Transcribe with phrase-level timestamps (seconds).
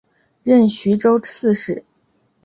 [0.41, 1.83] 任徐州刺史。